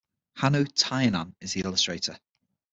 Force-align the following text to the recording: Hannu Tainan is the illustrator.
Hannu 0.39 0.65
Tainan 0.65 1.35
is 1.41 1.53
the 1.53 1.59
illustrator. 1.59 2.17